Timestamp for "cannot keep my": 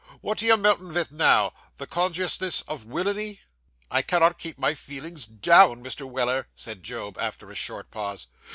4.01-4.73